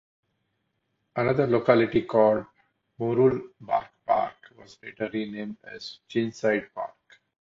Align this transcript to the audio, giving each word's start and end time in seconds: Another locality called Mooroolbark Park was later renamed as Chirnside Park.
Another 1.15 1.45
locality 1.45 2.01
called 2.05 2.47
Mooroolbark 2.99 3.89
Park 4.03 4.33
was 4.57 4.79
later 4.81 5.07
renamed 5.13 5.57
as 5.63 5.99
Chirnside 6.09 6.73
Park. 6.73 6.95